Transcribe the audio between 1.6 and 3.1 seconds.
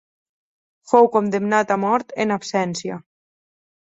a mort en absència.